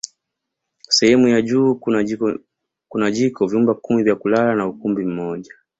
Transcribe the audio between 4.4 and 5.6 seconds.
na ukumbi mmoja